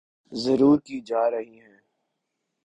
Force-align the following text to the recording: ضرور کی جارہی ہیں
ضرور 0.31 0.79
کی 0.79 0.99
جارہی 1.01 1.59
ہیں 1.59 1.77